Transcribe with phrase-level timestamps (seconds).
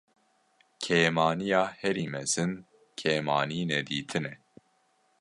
[0.83, 2.51] Kêmaniya herî mezin
[2.99, 4.33] kêmanînedîtin e.